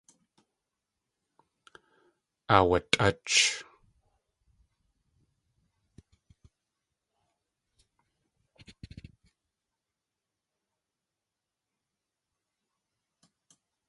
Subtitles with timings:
[2.55, 3.35] Aawatʼách.